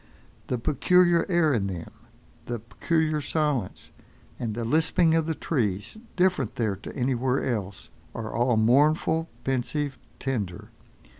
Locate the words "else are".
7.45-8.33